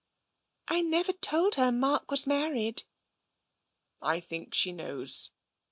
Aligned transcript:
"I 0.67 0.81
never 0.81 1.13
told 1.13 1.53
her 1.61 1.71
Mark 1.71 2.09
was 2.09 2.25
married."" 2.25 2.85
I 4.01 4.19
think 4.19 4.55
she 4.55 4.71
knows." 4.71 5.29